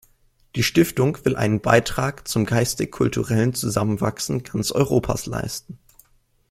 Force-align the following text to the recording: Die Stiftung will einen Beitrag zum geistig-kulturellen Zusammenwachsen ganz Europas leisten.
Die 0.55 0.63
Stiftung 0.63 1.19
will 1.25 1.35
einen 1.35 1.61
Beitrag 1.61 2.27
zum 2.27 2.47
geistig-kulturellen 2.47 3.53
Zusammenwachsen 3.53 4.41
ganz 4.41 4.71
Europas 4.71 5.27
leisten. 5.27 5.77